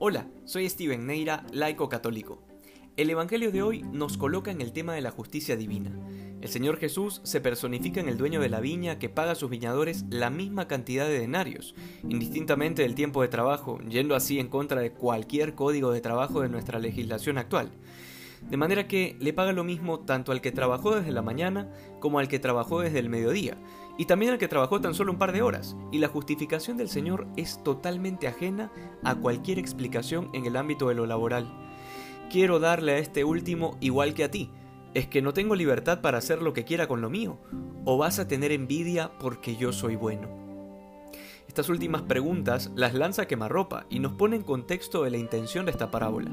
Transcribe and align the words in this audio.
Hola, 0.00 0.28
soy 0.44 0.68
Steven 0.68 1.08
Neira, 1.08 1.44
laico 1.50 1.88
católico. 1.88 2.40
El 2.96 3.10
Evangelio 3.10 3.50
de 3.50 3.62
hoy 3.62 3.82
nos 3.82 4.16
coloca 4.16 4.52
en 4.52 4.60
el 4.60 4.72
tema 4.72 4.94
de 4.94 5.00
la 5.00 5.10
justicia 5.10 5.56
divina. 5.56 5.90
El 6.40 6.48
Señor 6.48 6.78
Jesús 6.78 7.20
se 7.24 7.40
personifica 7.40 7.98
en 7.98 8.08
el 8.08 8.16
dueño 8.16 8.40
de 8.40 8.48
la 8.48 8.60
viña 8.60 9.00
que 9.00 9.08
paga 9.08 9.32
a 9.32 9.34
sus 9.34 9.50
viñadores 9.50 10.04
la 10.08 10.30
misma 10.30 10.68
cantidad 10.68 11.08
de 11.08 11.18
denarios, 11.18 11.74
indistintamente 12.08 12.82
del 12.82 12.94
tiempo 12.94 13.22
de 13.22 13.28
trabajo, 13.28 13.80
yendo 13.88 14.14
así 14.14 14.38
en 14.38 14.46
contra 14.46 14.80
de 14.80 14.92
cualquier 14.92 15.56
código 15.56 15.90
de 15.90 16.00
trabajo 16.00 16.42
de 16.42 16.48
nuestra 16.48 16.78
legislación 16.78 17.36
actual. 17.36 17.72
De 18.42 18.56
manera 18.56 18.88
que 18.88 19.16
le 19.20 19.32
paga 19.32 19.52
lo 19.52 19.64
mismo 19.64 20.00
tanto 20.00 20.32
al 20.32 20.40
que 20.40 20.52
trabajó 20.52 20.94
desde 20.94 21.12
la 21.12 21.22
mañana 21.22 21.70
como 22.00 22.18
al 22.18 22.28
que 22.28 22.38
trabajó 22.38 22.80
desde 22.80 22.98
el 22.98 23.08
mediodía, 23.08 23.58
y 23.98 24.04
también 24.06 24.32
al 24.32 24.38
que 24.38 24.48
trabajó 24.48 24.80
tan 24.80 24.94
solo 24.94 25.12
un 25.12 25.18
par 25.18 25.32
de 25.32 25.42
horas, 25.42 25.76
y 25.92 25.98
la 25.98 26.08
justificación 26.08 26.76
del 26.76 26.88
Señor 26.88 27.26
es 27.36 27.62
totalmente 27.62 28.28
ajena 28.28 28.70
a 29.02 29.16
cualquier 29.16 29.58
explicación 29.58 30.30
en 30.32 30.46
el 30.46 30.56
ámbito 30.56 30.88
de 30.88 30.94
lo 30.94 31.06
laboral. 31.06 31.46
Quiero 32.30 32.60
darle 32.60 32.92
a 32.92 32.98
este 32.98 33.24
último 33.24 33.76
igual 33.80 34.14
que 34.14 34.24
a 34.24 34.30
ti, 34.30 34.50
es 34.94 35.06
que 35.06 35.22
no 35.22 35.32
tengo 35.32 35.54
libertad 35.54 36.00
para 36.00 36.18
hacer 36.18 36.42
lo 36.42 36.52
que 36.52 36.64
quiera 36.64 36.86
con 36.86 37.00
lo 37.00 37.10
mío, 37.10 37.38
o 37.84 37.98
vas 37.98 38.18
a 38.18 38.28
tener 38.28 38.52
envidia 38.52 39.10
porque 39.18 39.56
yo 39.56 39.72
soy 39.72 39.96
bueno. 39.96 40.47
Estas 41.58 41.70
últimas 41.70 42.02
preguntas 42.02 42.70
las 42.76 42.94
lanza 42.94 43.26
quemarropa 43.26 43.84
y 43.90 43.98
nos 43.98 44.12
pone 44.12 44.36
en 44.36 44.44
contexto 44.44 45.02
de 45.02 45.10
la 45.10 45.16
intención 45.16 45.64
de 45.64 45.72
esta 45.72 45.90
parábola. 45.90 46.30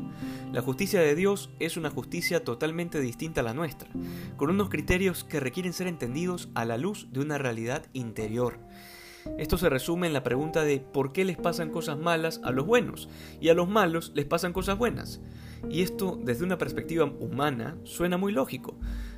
La 0.53 0.61
justicia 0.61 0.99
de 0.99 1.15
Dios 1.15 1.49
es 1.57 1.77
una 1.77 1.89
justicia 1.89 2.43
totalmente 2.43 2.99
distinta 2.99 3.41
a 3.41 3.43
la 3.43 3.55
nuestra, 3.55 3.89
con 4.37 4.51
unos 4.51 4.69
criterios 4.69 5.23
que 5.23 5.39
requieren 5.39 5.73
ser 5.73 5.87
entendidos 5.87 6.49
a 6.53 6.63
la 6.63 6.77
luz 6.77 7.07
de 7.11 7.21
una 7.21 7.39
realidad 7.39 7.87
interior. 7.93 8.59
Esto 9.39 9.57
se 9.57 9.67
resume 9.67 10.05
en 10.05 10.13
la 10.13 10.21
pregunta 10.21 10.63
de 10.63 10.79
por 10.79 11.11
qué 11.11 11.25
les 11.25 11.37
pasan 11.37 11.71
cosas 11.71 11.97
malas 11.97 12.39
a 12.43 12.51
los 12.51 12.67
buenos 12.67 13.09
y 13.41 13.49
a 13.49 13.55
los 13.55 13.67
malos 13.67 14.11
les 14.13 14.25
pasan 14.25 14.53
cosas 14.53 14.77
buenas. 14.77 15.21
Y 15.71 15.81
esto 15.81 16.19
desde 16.23 16.43
una 16.43 16.59
perspectiva 16.59 17.05
humana 17.05 17.77
suena 17.83 18.17
muy 18.17 18.31
lógico, 18.31 18.77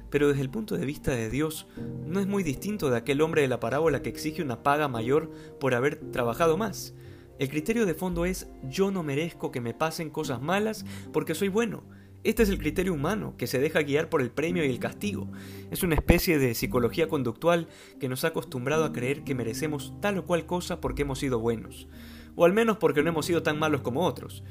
pero 0.10 0.28
desde 0.28 0.42
el 0.42 0.50
punto 0.50 0.78
de 0.78 0.86
vista 0.86 1.12
de 1.12 1.30
Dios 1.30 1.68
no 2.06 2.20
es 2.20 2.28
muy 2.28 2.44
distinto 2.44 2.90
de 2.90 2.98
aquel 2.98 3.22
hombre 3.22 3.42
de 3.42 3.48
la 3.48 3.60
parábola 3.60 4.02
que 4.02 4.10
exige 4.10 4.42
una 4.42 4.64
paga 4.64 4.88
mayor 4.88 5.32
por 5.60 5.74
haber 5.74 6.12
trabajado 6.12 6.58
más. 6.58 6.94
El 7.40 7.50
criterio 7.50 7.86
de 7.86 7.94
fondo 7.94 8.26
es 8.26 8.48
yo 8.64 8.90
no 8.90 9.04
merezco 9.04 9.52
que 9.52 9.62
me 9.62 9.74
pasen 9.74 10.10
cosas 10.10 10.42
malas 10.42 10.86
porque 11.14 11.36
soy 11.36 11.50
bueno. 11.50 11.84
Este 12.24 12.44
es 12.44 12.50
el 12.50 12.58
criterio 12.58 12.94
humano 12.94 13.36
que 13.38 13.48
se 13.48 13.60
deja 13.60 13.84
guiar 13.84 14.10
por 14.10 14.22
el 14.22 14.32
premio 14.32 14.66
y 14.66 14.70
el 14.70 14.80
castigo. 14.80 15.30
Es 15.72 15.84
una 15.84 15.96
especie 15.96 16.40
de 16.40 16.56
psicología 16.56 17.08
conductual 17.08 17.68
que 18.00 18.10
nos 18.10 18.26
ha 18.26 18.30
acostumbrado 18.30 18.86
a 18.86 18.92
creer 18.92 19.24
que 19.24 19.36
merecemos 19.36 19.94
tal 20.02 20.18
o 20.18 20.26
cual 20.26 20.46
cosa 20.46 20.82
porque 20.82 21.04
hemos 21.04 21.20
sido 21.20 21.40
buenos, 21.40 21.88
o 22.36 22.44
al 22.44 22.54
menos 22.54 22.78
porque 22.78 23.04
no 23.04 23.10
hemos 23.10 23.28
sido 23.28 23.44
tan 23.44 23.60
malos 23.60 23.82
como 23.82 24.04
otros. 24.04 24.44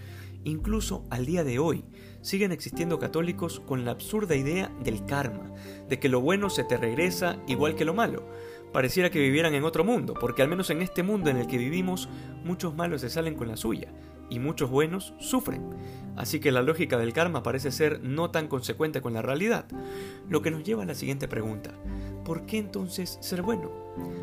Incluso 0.47 1.05
al 1.11 1.27
día 1.27 1.43
de 1.43 1.59
hoy 1.59 1.85
siguen 2.21 2.53
existiendo 2.53 3.01
católicos 3.01 3.59
con 3.67 3.85
la 3.85 3.91
absurda 3.91 4.37
idea 4.37 4.71
del 4.85 5.05
karma, 5.05 5.53
de 5.89 5.99
que 5.99 6.09
lo 6.09 6.21
bueno 6.21 6.51
se 6.51 6.63
te 6.63 6.77
regresa 6.77 7.37
igual 7.49 7.75
que 7.75 7.85
lo 7.85 7.95
malo. 7.95 8.23
Pareciera 8.73 9.11
que 9.11 9.19
vivieran 9.19 9.55
en 9.55 9.65
otro 9.65 9.83
mundo, 9.83 10.15
porque 10.15 10.43
al 10.43 10.49
menos 10.49 10.71
en 10.71 10.83
este 10.83 11.03
mundo 11.03 11.31
en 11.31 11.39
el 11.39 11.49
que 11.49 11.59
vivimos, 11.59 12.09
muchos 12.45 12.77
malos 12.77 13.01
se 13.01 13.11
salen 13.11 13.35
con 13.35 13.49
la 13.49 13.57
suya 13.57 13.93
y 14.31 14.39
muchos 14.39 14.71
buenos 14.71 15.15
sufren. 15.19 15.69
Así 16.15 16.39
que 16.39 16.53
la 16.53 16.63
lógica 16.63 16.97
del 16.97 17.13
karma 17.13 17.43
parece 17.43 17.73
ser 17.73 18.01
no 18.05 18.31
tan 18.31 18.47
consecuente 18.47 19.01
con 19.01 19.15
la 19.15 19.23
realidad. 19.23 19.67
Lo 20.29 20.43
que 20.43 20.53
nos 20.53 20.63
lleva 20.63 20.85
a 20.85 20.87
la 20.87 20.95
siguiente 20.95 21.27
pregunta. 21.27 21.73
¿Por 22.25 22.47
qué 22.47 22.59
entonces 22.59 23.19
ser 23.21 23.43
bueno? 23.43 23.73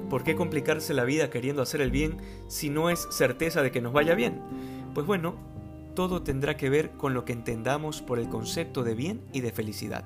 ¿Por 0.10 0.24
qué 0.24 0.38
complicarse 0.38 0.94
la 0.94 1.04
vida 1.04 1.30
queriendo 1.30 1.62
hacer 1.62 1.82
el 1.82 1.92
bien 1.92 2.16
si 2.48 2.70
no 2.70 2.90
es 2.90 3.10
certeza 3.12 3.62
de 3.62 3.72
que 3.72 3.82
nos 3.82 3.92
vaya 3.92 4.16
bien? 4.16 4.40
Pues 4.94 5.06
bueno, 5.06 5.53
todo 5.94 6.23
tendrá 6.23 6.58
que 6.58 6.69
ver 6.69 6.91
con 6.91 7.13
lo 7.13 7.25
que 7.25 7.33
entendamos 7.33 8.02
por 8.02 8.19
el 8.19 8.30
concepto 8.30 8.83
de 8.83 8.95
bien 8.95 9.21
y 9.33 9.42
de 9.42 9.52
felicidad. 9.52 10.05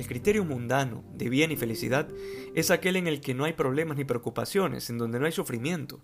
El 0.00 0.06
criterio 0.06 0.46
mundano 0.46 1.04
de 1.14 1.28
bien 1.28 1.52
y 1.52 1.56
felicidad 1.56 2.08
es 2.54 2.70
aquel 2.70 2.96
en 2.96 3.06
el 3.06 3.20
que 3.20 3.34
no 3.34 3.44
hay 3.44 3.52
problemas 3.52 3.98
ni 3.98 4.04
preocupaciones, 4.04 4.88
en 4.88 4.96
donde 4.96 5.20
no 5.20 5.26
hay 5.26 5.32
sufrimiento. 5.32 6.00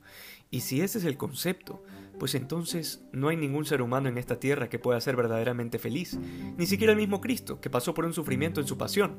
Y 0.51 0.61
si 0.61 0.83
ese 0.83 0.99
es 0.99 1.05
el 1.07 1.17
concepto, 1.17 1.83
pues 2.19 2.35
entonces 2.35 3.03
no 3.13 3.29
hay 3.29 3.39
ningún 3.39 3.65
ser 3.65 3.81
humano 3.81 4.11
en 4.11 4.19
esta 4.19 4.39
tierra 4.39 4.69
que 4.69 4.79
pueda 4.79 5.01
ser 5.01 5.17
verdaderamente 5.17 5.79
feliz, 5.79 6.19
ni 6.59 6.67
siquiera 6.67 6.93
el 6.93 6.99
mismo 6.99 7.23
Cristo, 7.23 7.59
que 7.59 7.71
pasó 7.71 7.95
por 7.95 8.05
un 8.05 8.13
sufrimiento 8.13 8.61
en 8.61 8.67
su 8.67 8.77
pasión, 8.77 9.19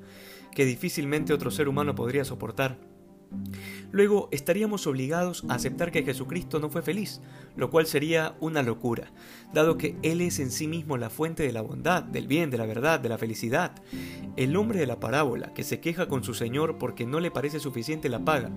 que 0.53 0.63
difícilmente 0.63 1.33
otro 1.33 1.49
ser 1.49 1.67
humano 1.67 1.95
podría 1.95 2.23
soportar. 2.23 2.77
Luego 3.91 4.27
estaríamos 4.31 4.85
obligados 4.85 5.45
a 5.47 5.55
aceptar 5.55 5.91
que 5.91 6.03
Jesucristo 6.03 6.59
no 6.59 6.69
fue 6.69 6.81
feliz, 6.81 7.21
lo 7.55 7.69
cual 7.69 7.85
sería 7.85 8.35
una 8.39 8.61
locura, 8.61 9.11
dado 9.53 9.77
que 9.77 9.95
Él 10.03 10.21
es 10.21 10.39
en 10.39 10.51
sí 10.51 10.67
mismo 10.67 10.97
la 10.97 11.09
fuente 11.09 11.43
de 11.43 11.53
la 11.53 11.61
bondad, 11.61 12.03
del 12.03 12.27
bien, 12.27 12.49
de 12.49 12.57
la 12.57 12.65
verdad, 12.65 12.99
de 12.99 13.09
la 13.09 13.17
felicidad. 13.17 13.71
El 14.35 14.55
hombre 14.55 14.79
de 14.79 14.87
la 14.87 14.99
parábola, 14.99 15.53
que 15.53 15.63
se 15.63 15.79
queja 15.79 16.07
con 16.07 16.23
su 16.23 16.33
Señor 16.33 16.77
porque 16.77 17.05
no 17.05 17.19
le 17.19 17.31
parece 17.31 17.59
suficiente 17.59 18.09
la 18.09 18.25
paga, 18.25 18.51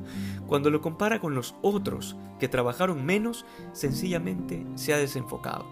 cuando 0.46 0.70
lo 0.70 0.80
compara 0.80 1.20
con 1.20 1.34
los 1.34 1.54
otros 1.62 2.16
que 2.38 2.48
trabajaron 2.48 3.04
menos, 3.04 3.46
sencillamente 3.72 4.66
se 4.74 4.92
ha 4.92 4.98
desenfocado. 4.98 5.66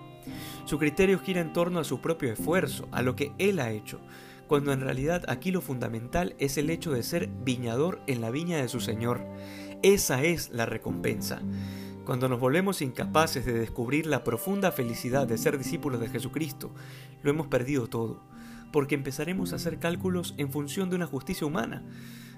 Su 0.65 0.79
criterio 0.79 1.19
gira 1.19 1.41
en 1.41 1.53
torno 1.53 1.81
a 1.81 1.85
su 1.85 2.01
propio 2.01 2.33
esfuerzo, 2.33 2.89
a 2.93 3.03
lo 3.03 3.17
que 3.17 3.33
Él 3.39 3.59
ha 3.59 3.71
hecho, 3.71 4.01
cuando 4.49 4.73
en 4.73 4.81
realidad 4.81 5.25
aquí 5.29 5.53
lo 5.53 5.61
fundamental 5.61 6.35
es 6.39 6.59
el 6.59 6.71
hecho 6.71 6.91
de 6.91 7.03
ser 7.05 7.29
viñador 7.29 8.01
en 8.07 8.21
la 8.21 8.31
viña 8.31 8.57
de 8.57 8.69
su 8.69 8.81
Señor. 8.81 9.21
Esa 9.83 10.25
es 10.25 10.51
la 10.51 10.67
recompensa. 10.67 11.41
Cuando 12.05 12.31
nos 12.31 12.41
volvemos 12.41 12.81
incapaces 12.81 13.45
de 13.45 13.53
descubrir 13.53 14.07
la 14.07 14.25
profunda 14.25 14.73
felicidad 14.73 15.27
de 15.27 15.37
ser 15.37 15.59
discípulos 15.59 16.01
de 16.01 16.09
Jesucristo, 16.09 16.73
lo 17.23 17.31
hemos 17.31 17.49
perdido 17.49 17.87
todo, 17.87 18.23
porque 18.73 18.95
empezaremos 18.95 19.53
a 19.53 19.57
hacer 19.57 19.79
cálculos 19.79 20.35
en 20.39 20.51
función 20.51 20.89
de 20.89 20.97
una 20.97 21.07
justicia 21.07 21.47
humana, 21.47 21.85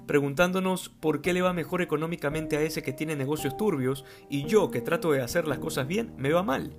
preguntándonos 0.09 0.89
por 0.89 1.23
qué 1.23 1.33
le 1.33 1.43
va 1.43 1.53
mejor 1.53 1.81
económicamente 1.81 2.57
a 2.57 2.63
ese 2.63 2.83
que 2.83 2.93
tiene 2.93 3.15
negocios 3.15 3.57
turbios 3.57 4.05
y 4.29 4.45
yo 4.47 4.73
que 4.73 4.81
trato 4.81 5.13
de 5.13 5.23
hacer 5.23 5.47
las 5.47 5.61
cosas 5.61 5.87
bien 5.87 6.13
me 6.19 6.33
va 6.33 6.43
mal. 6.43 6.75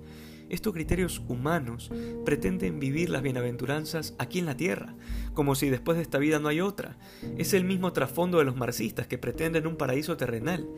Estos 0.52 0.74
criterios 0.74 1.22
humanos 1.28 1.90
pretenden 2.26 2.78
vivir 2.78 3.08
las 3.08 3.22
bienaventuranzas 3.22 4.14
aquí 4.18 4.38
en 4.38 4.44
la 4.44 4.54
tierra, 4.54 4.94
como 5.34 5.54
si 5.54 5.70
después 5.70 5.96
de 5.96 6.02
esta 6.02 6.18
vida 6.18 6.38
no 6.38 6.48
hay 6.48 6.60
otra. 6.60 6.96
Es 7.36 7.54
el 7.54 7.64
mismo 7.64 7.92
trasfondo 7.92 8.38
de 8.38 8.44
los 8.44 8.56
marxistas 8.56 9.06
que 9.06 9.18
pretenden 9.18 9.66
un 9.66 9.76
paraíso 9.76 10.16
terrenal. 10.16 10.68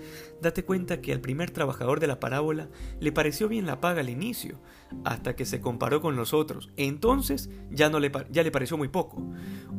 Date 0.40 0.64
cuenta 0.64 1.00
que 1.00 1.12
al 1.12 1.20
primer 1.20 1.50
trabajador 1.50 2.00
de 2.00 2.06
la 2.06 2.20
parábola 2.20 2.68
le 3.00 3.12
pareció 3.12 3.48
bien 3.48 3.66
la 3.66 3.80
paga 3.80 4.00
al 4.00 4.10
inicio, 4.10 4.60
hasta 5.04 5.36
que 5.36 5.44
se 5.44 5.60
comparó 5.60 6.00
con 6.00 6.16
los 6.16 6.34
otros. 6.34 6.70
Entonces 6.76 7.50
ya, 7.70 7.90
no 7.90 8.00
le, 8.00 8.12
ya 8.30 8.42
le 8.42 8.50
pareció 8.50 8.76
muy 8.76 8.88
poco. 8.88 9.22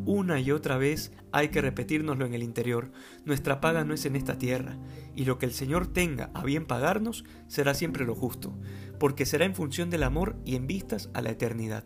Una 0.06 0.40
y 0.40 0.52
otra 0.52 0.78
vez 0.78 1.12
hay 1.32 1.50
que 1.50 1.62
repetírnoslo 1.62 2.26
en 2.26 2.34
el 2.34 2.44
interior. 2.44 2.92
Nuestra 3.26 3.62
paga 3.62 3.84
no 3.84 3.94
es 3.94 4.06
en 4.06 4.16
esta 4.16 4.38
tierra, 4.38 4.78
y 5.16 5.26
lo 5.26 5.40
que 5.40 5.46
el 5.46 5.54
Señor 5.54 5.88
tenga 5.88 6.30
a 6.34 6.44
bien 6.44 6.66
pagarnos 6.66 7.26
será 7.48 7.74
siempre 7.74 8.06
lo 8.06 8.16
justo 8.16 8.54
porque 9.00 9.26
será 9.26 9.46
en 9.46 9.56
función 9.56 9.90
del 9.90 10.04
amor 10.04 10.36
y 10.46 10.56
en 10.56 10.68
vistas 10.68 11.10
a 11.14 11.22
la 11.22 11.32
eternidad. 11.32 11.86